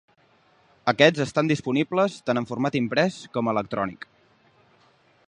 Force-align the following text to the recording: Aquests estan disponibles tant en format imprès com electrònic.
Aquests 0.93 1.21
estan 1.25 1.51
disponibles 1.51 2.15
tant 2.31 2.41
en 2.43 2.49
format 2.53 2.79
imprès 2.81 3.21
com 3.37 3.53
electrònic. 3.55 4.09